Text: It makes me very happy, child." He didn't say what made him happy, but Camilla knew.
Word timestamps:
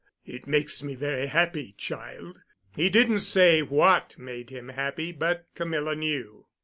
It 0.25 0.47
makes 0.47 0.81
me 0.81 0.95
very 0.95 1.27
happy, 1.27 1.73
child." 1.77 2.41
He 2.75 2.89
didn't 2.89 3.19
say 3.19 3.61
what 3.61 4.17
made 4.17 4.49
him 4.49 4.69
happy, 4.69 5.11
but 5.11 5.45
Camilla 5.53 5.93
knew. 5.95 6.47